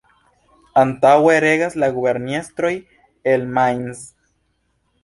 Antaŭe 0.83 1.35
regas 1.45 1.77
la 1.83 1.91
guberniestroj 1.99 2.73
el 3.35 3.47
Mainz. 3.61 4.07